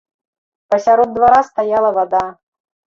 Пасярод 0.69 1.09
двара 1.17 1.41
стаяла 1.49 1.91
вада. 1.97 2.25